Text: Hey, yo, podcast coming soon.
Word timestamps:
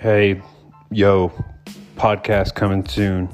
Hey, 0.00 0.40
yo, 0.90 1.30
podcast 1.96 2.54
coming 2.54 2.88
soon. 2.88 3.28